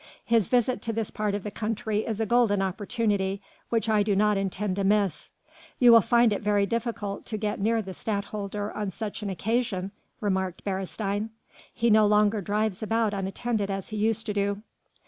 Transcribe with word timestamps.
His 0.25 0.47
visit 0.47 0.81
to 0.81 0.93
this 0.93 1.11
part 1.11 1.35
of 1.35 1.43
the 1.43 1.51
country 1.51 1.99
is 2.07 2.19
a 2.19 2.25
golden 2.25 2.59
opportunity 2.59 3.39
which 3.69 3.87
I 3.87 4.01
do 4.01 4.15
not 4.15 4.35
intend 4.35 4.77
to 4.77 4.83
miss." 4.83 5.29
"You 5.77 5.91
will 5.91 6.01
find 6.01 6.33
it 6.33 6.41
very 6.41 6.65
difficult 6.65 7.23
to 7.27 7.37
get 7.37 7.59
near 7.59 7.83
the 7.83 7.93
Stadtholder 7.93 8.71
on 8.71 8.89
such 8.89 9.21
an 9.21 9.29
occasion," 9.29 9.91
remarked 10.19 10.63
Beresteyn. 10.63 11.29
"He 11.71 11.91
no 11.91 12.07
longer 12.07 12.41
drives 12.41 12.81
about 12.81 13.13
unattended 13.13 13.69
as 13.69 13.89
he 13.89 13.97
used 13.97 14.25
to 14.25 14.33
do." 14.33 14.63